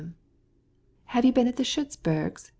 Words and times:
"Why, 0.01 0.07
have 1.13 1.25
you 1.25 1.31
been 1.31 1.45
at 1.47 1.57
the 1.57 1.63
Schützburgs?" 1.63 2.49